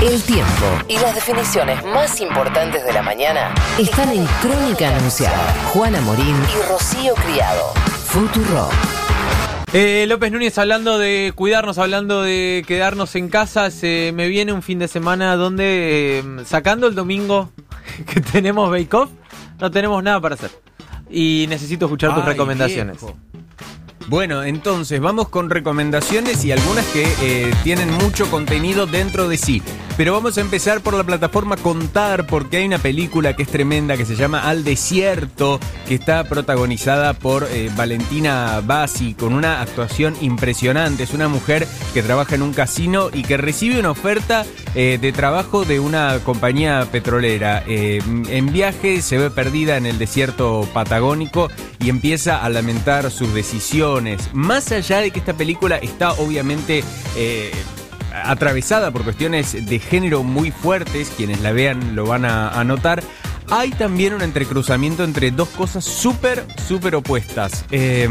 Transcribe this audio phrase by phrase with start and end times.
[0.00, 5.52] El tiempo y las definiciones más importantes de la mañana están en Crónica Anunciada.
[5.72, 7.72] Juana Morín y Rocío Criado.
[8.04, 8.68] Futuro.
[9.72, 14.62] Eh, López Núñez hablando de cuidarnos, hablando de quedarnos en casa, se me viene un
[14.62, 17.50] fin de semana donde, eh, sacando el domingo
[18.06, 19.10] que tenemos Bake Off,
[19.58, 20.52] no tenemos nada para hacer.
[21.10, 23.00] Y necesito escuchar tus Ay, recomendaciones.
[23.00, 23.16] viejo.
[24.08, 29.62] Bueno, entonces vamos con recomendaciones y algunas que eh, tienen mucho contenido dentro de sí.
[29.98, 33.96] Pero vamos a empezar por la plataforma Contar, porque hay una película que es tremenda
[33.96, 35.58] que se llama Al Desierto,
[35.88, 41.02] que está protagonizada por eh, Valentina Bassi, con una actuación impresionante.
[41.02, 45.10] Es una mujer que trabaja en un casino y que recibe una oferta eh, de
[45.10, 47.64] trabajo de una compañía petrolera.
[47.66, 51.48] Eh, en viaje se ve perdida en el desierto patagónico
[51.80, 54.30] y empieza a lamentar sus decisiones.
[54.32, 56.84] Más allá de que esta película está obviamente
[58.24, 63.02] atravesada por cuestiones de género muy fuertes, quienes la vean lo van a, notar.
[63.50, 67.64] Hay también un entrecruzamiento entre dos cosas súper, súper opuestas.
[67.70, 68.08] Eh,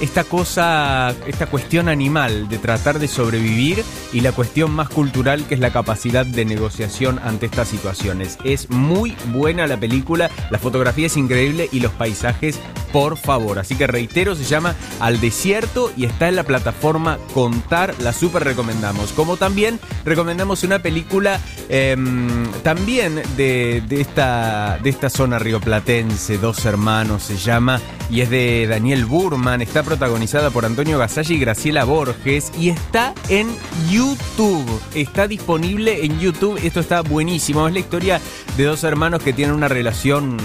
[0.00, 5.54] esta cosa, esta cuestión animal de tratar de sobrevivir y la cuestión más cultural que
[5.54, 8.38] es la capacidad de negociación ante estas situaciones.
[8.44, 12.58] Es muy buena la película, la fotografía es increíble y los paisajes,
[12.92, 13.58] por favor.
[13.58, 18.44] Así que reitero, se llama Al Desierto y está en la plataforma Contar, la súper
[18.44, 19.12] recomendamos.
[19.12, 21.96] Como también recomendamos una película eh,
[22.62, 28.66] también de, de esta, de esta zona rioplatense, Dos Hermanos se llama, y es de
[28.66, 33.48] Daniel Burman, está protagonizada por Antonio Gasalla y Graciela Borges, y está en
[33.88, 33.99] YouTube,
[34.94, 38.20] está disponible en YouTube, esto está buenísimo, es la historia
[38.56, 40.38] de dos hermanos que tienen una relación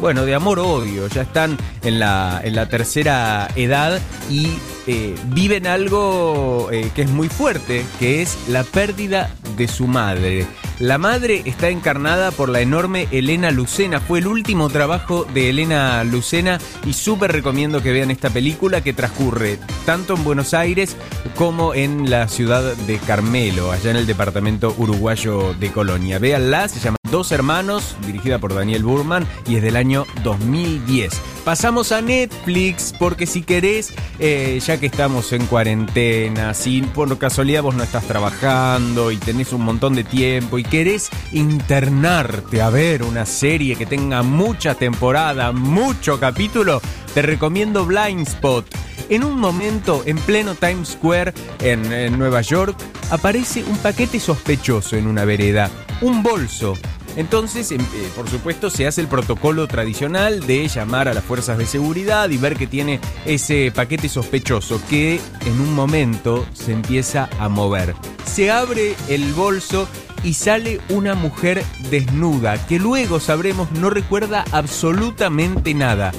[0.00, 4.48] bueno, de amor-odio, ya están en la, en la tercera edad y
[4.88, 10.46] eh, viven algo eh, que es muy fuerte, que es la pérdida de su madre.
[10.82, 14.00] La madre está encarnada por la enorme Elena Lucena.
[14.00, 18.92] Fue el último trabajo de Elena Lucena y súper recomiendo que vean esta película que
[18.92, 20.96] transcurre tanto en Buenos Aires
[21.36, 26.18] como en la ciudad de Carmelo, allá en el departamento uruguayo de Colonia.
[26.18, 31.12] Véanla, se llama Dos Hermanos, dirigida por Daniel Burman y es del año 2010.
[31.44, 37.64] Pasamos a Netflix porque si querés, eh, ya que estamos en cuarentena, si por casualidad
[37.64, 43.02] vos no estás trabajando y tenés un montón de tiempo y querés internarte a ver
[43.02, 46.80] una serie que tenga mucha temporada, mucho capítulo,
[47.12, 48.64] te recomiendo Blind Spot.
[49.08, 52.76] En un momento, en pleno Times Square, en, en Nueva York,
[53.10, 55.70] aparece un paquete sospechoso en una vereda,
[56.02, 56.78] un bolso.
[57.16, 61.58] Entonces, em, eh, por supuesto, se hace el protocolo tradicional de llamar a las fuerzas
[61.58, 67.28] de seguridad y ver que tiene ese paquete sospechoso que en un momento se empieza
[67.38, 67.94] a mover.
[68.24, 69.88] Se abre el bolso
[70.24, 76.12] y sale una mujer desnuda que luego sabremos no recuerda absolutamente nada.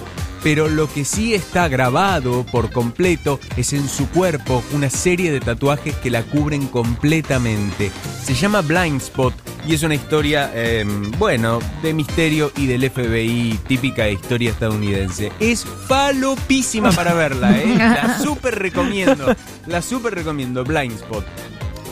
[0.44, 5.40] Pero lo que sí está grabado por completo es en su cuerpo una serie de
[5.40, 7.92] tatuajes que la cubren completamente.
[8.24, 9.34] Se llama Blind Spot
[9.66, 10.86] y es una historia, eh,
[11.18, 15.32] bueno, de misterio y del FBI, típica de historia estadounidense.
[15.40, 17.66] Es falopísima para verla, ¿eh?
[17.78, 19.34] La súper recomiendo,
[19.68, 21.26] la súper recomiendo, Blind Spot.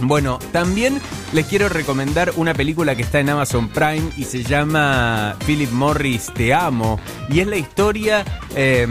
[0.04, 1.00] Bueno, también
[1.32, 6.32] les quiero recomendar una película que está en Amazon Prime y se llama Philip Morris
[6.34, 7.00] Te Amo.
[7.30, 8.26] Y es la historia
[8.56, 8.88] eh,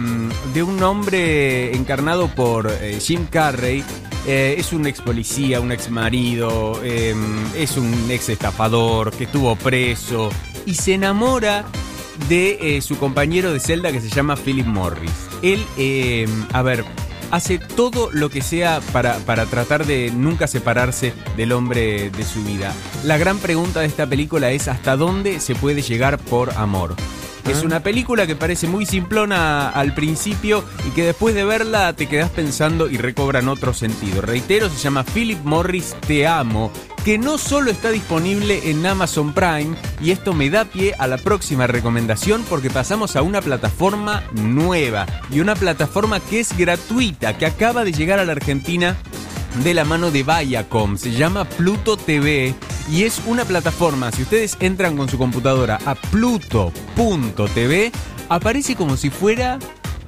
[0.54, 3.84] de un hombre encarnado por eh, Jim Carrey.
[4.26, 7.15] Eh, es un ex policía, un ex marido, eh,
[7.56, 10.31] es un ex estafador que estuvo preso
[10.66, 11.65] y se enamora
[12.28, 15.10] de eh, su compañero de celda que se llama Philip Morris.
[15.42, 16.84] Él, eh, a ver,
[17.31, 22.42] hace todo lo que sea para, para tratar de nunca separarse del hombre de su
[22.44, 22.72] vida.
[23.04, 26.97] La gran pregunta de esta película es hasta dónde se puede llegar por amor.
[27.48, 32.06] Es una película que parece muy simplona al principio y que después de verla te
[32.06, 34.22] quedas pensando y recobran otro sentido.
[34.22, 36.70] Reitero, se llama Philip Morris Te Amo,
[37.04, 41.18] que no solo está disponible en Amazon Prime, y esto me da pie a la
[41.18, 47.47] próxima recomendación porque pasamos a una plataforma nueva y una plataforma que es gratuita, que
[47.47, 48.97] acaba de llegar a la Argentina
[49.65, 50.97] de la mano de Viacom.
[50.97, 52.54] Se llama Pluto TV
[52.88, 54.12] y es una plataforma.
[54.12, 57.92] Si ustedes entran con su computadora a pluto.tv,
[58.28, 59.59] aparece como si fuera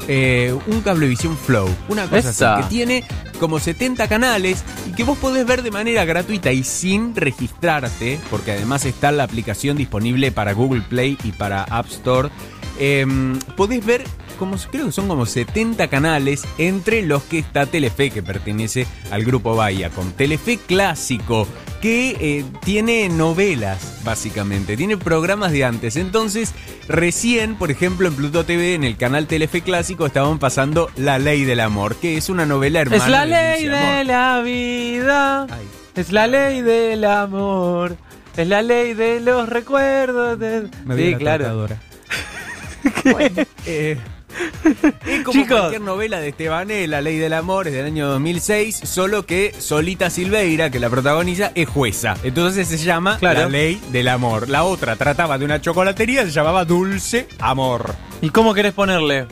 [0.08, 1.68] eh, un cablevisión Flow.
[1.88, 2.54] Una cosa Esa.
[2.54, 3.04] así, que tiene
[3.38, 8.52] como 70 canales y que vos podés ver de manera gratuita y sin registrarte, porque
[8.52, 12.30] además está la aplicación disponible para Google Play y para App Store.
[12.78, 14.04] em, podés ver,
[14.34, 19.24] como, creo que son como 70 canales, entre los que está Telefe, que pertenece al
[19.24, 21.46] grupo Bahía, con Telefe Clásico,
[21.80, 25.96] que eh, tiene novelas, básicamente, tiene programas de antes.
[25.96, 26.52] Entonces,
[26.88, 31.44] recién, por ejemplo, en Pluto TV, en el canal Telefe Clásico, estaban pasando La Ley
[31.44, 33.04] del Amor, que es una novela hermana.
[33.04, 35.46] Es la ley de la vida.
[35.94, 37.96] Es la ley del amor.
[38.36, 40.38] Es la ley de los recuerdos.
[40.38, 40.68] De...
[40.96, 41.68] sí, claro.
[43.04, 43.98] bueno, eh,
[45.06, 49.26] es como cualquier novela de Estebané, La Ley del Amor, es del año 2006, solo
[49.26, 52.14] que Solita Silveira, que la protagoniza, es jueza.
[52.22, 54.48] Entonces se llama La Ley del Amor.
[54.48, 57.94] La otra trataba de una chocolatería, se llamaba Dulce Amor.
[58.20, 59.26] ¿Y cómo querés ponerle?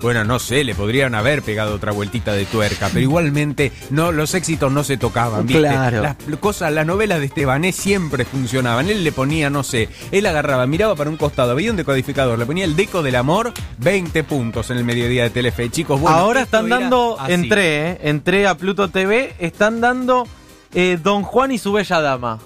[0.00, 4.34] Bueno, no sé, le podrían haber pegado otra vueltita de tuerca, pero igualmente no, los
[4.34, 5.62] éxitos no se tocaban, ¿viste?
[5.62, 6.02] Claro.
[6.02, 8.88] Las cosas, las novelas de Estebanés siempre funcionaban.
[8.88, 12.46] Él le ponía, no sé, él agarraba, miraba para un costado, había un decodificador, le
[12.46, 15.70] ponía el deco del amor, 20 puntos en el mediodía de Telefe.
[15.70, 20.26] Chicos, bueno, ahora están dando, entré, eh, entré a Pluto TV, están dando
[20.74, 22.38] eh, Don Juan y su bella dama.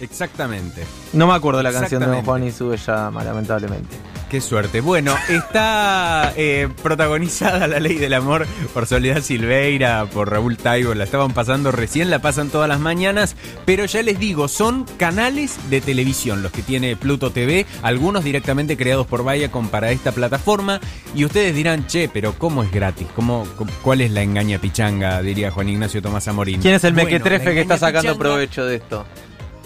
[0.00, 0.84] Exactamente.
[1.12, 4.11] No me acuerdo la canción de Don Juan y su bella dama, lamentablemente.
[4.32, 4.80] Qué suerte.
[4.80, 10.94] Bueno, está eh, protagonizada La Ley del Amor por Soledad Silveira, por Raúl Taibo.
[10.94, 13.36] La estaban pasando recién, la pasan todas las mañanas.
[13.66, 18.78] Pero ya les digo, son canales de televisión los que tiene Pluto TV, algunos directamente
[18.78, 20.80] creados por Viacom para esta plataforma.
[21.14, 23.08] Y ustedes dirán, che, pero ¿cómo es gratis?
[23.14, 23.46] ¿Cómo,
[23.82, 25.20] ¿Cuál es la engaña pichanga?
[25.20, 26.62] Diría Juan Ignacio Tomás Amorín.
[26.62, 29.04] ¿Quién es el mequetrefe que está sacando provecho de esto?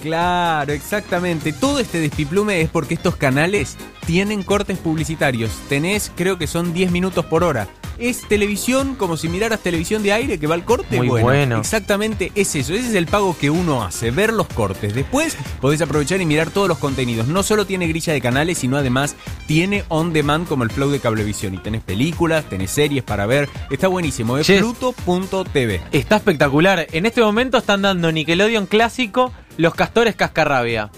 [0.06, 1.52] Claro, exactamente.
[1.52, 3.76] Todo este despiplume es porque estos canales
[4.06, 5.50] tienen cortes publicitarios.
[5.68, 7.66] Tenés, creo que son 10 minutos por hora.
[7.98, 10.98] Es televisión como si miraras televisión de aire que va al corte.
[10.98, 12.72] Muy bueno, Exactamente es eso.
[12.74, 14.94] Ese es el pago que uno hace, ver los cortes.
[14.94, 17.26] Después podés aprovechar y mirar todos los contenidos.
[17.26, 19.16] No solo tiene grilla de canales, sino además
[19.48, 21.54] tiene on demand como el flow de cablevisión.
[21.54, 23.48] Y tenés películas, tenés series para ver.
[23.70, 24.38] Está buenísimo.
[24.38, 25.80] Es Pluto.tv.
[25.90, 26.86] Está espectacular.
[26.92, 30.90] En este momento están dando Nickelodeon clásico los castores cascarrabia.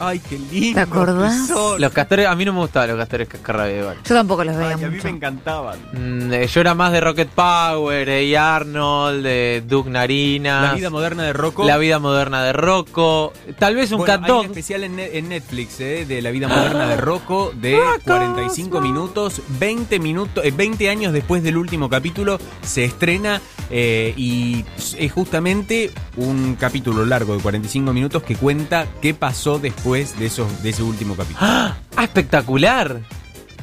[0.00, 0.74] Ay, qué lindo.
[0.74, 1.50] ¿Te acordás?
[1.78, 3.96] Los castores, a mí no me gustaban los castores cascarrabia igual.
[4.04, 4.86] Yo tampoco los veía Ay, mucho.
[4.86, 5.78] A mí me encantaban.
[5.92, 10.70] Mm, eh, yo era más de Rocket Power, de Arnold, de Duke Narinas.
[10.70, 11.64] La vida moderna de Rocco.
[11.64, 13.32] La vida moderna de Rocco.
[13.58, 14.40] Tal vez un bueno, cat hay dog.
[14.40, 19.42] un especial en, en Netflix eh, de la vida moderna de Rocco de 45 minutos,
[19.58, 23.40] 20 minutos, eh, 20 años después del último capítulo se estrena
[23.70, 24.64] eh, y
[24.96, 30.62] es justamente un capítulo largo de 45 minutos que cuenta qué pasó después de esos
[30.62, 31.38] de ese último capítulo.
[31.40, 31.76] ¡Ah!
[32.02, 33.00] espectacular!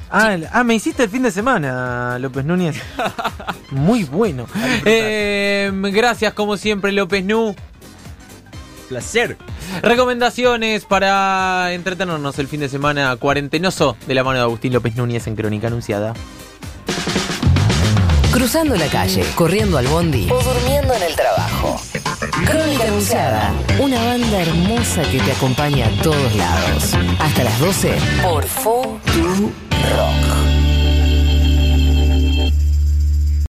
[0.10, 2.77] Ah, ah, me hiciste el fin de semana, López Núñez.
[3.72, 4.48] Muy bueno.
[4.86, 7.56] Eh, gracias, como siempre, López Nu.
[8.89, 9.38] Placer.
[9.81, 15.27] Recomendaciones para entretenernos el fin de semana cuarentenoso de la mano de Agustín López Núñez
[15.27, 16.13] en Crónica Anunciada.
[18.31, 21.81] Cruzando la calle, corriendo al bondi o durmiendo en el trabajo.
[22.44, 26.94] Crónica Anunciada, una banda hermosa que te acompaña a todos lados.
[27.20, 29.52] Hasta las 12 por Tu
[29.96, 30.55] Rock.